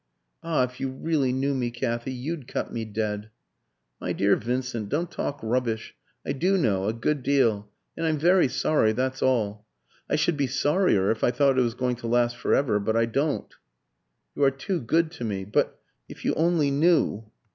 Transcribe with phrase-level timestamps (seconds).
[0.41, 3.29] "Ah, if you really knew me, Kathy, you'd cut me dead!"
[3.99, 5.93] "My dear Vincent, don't talk rubbish.
[6.25, 9.63] I do know a good deal and I'm very sorry; that's all.
[10.09, 12.97] I should be sorrier if I thought it was going to last for ever; but
[12.97, 13.53] I don't."
[14.33, 15.79] "You are too good to me; but
[16.09, 17.29] if you only knew!"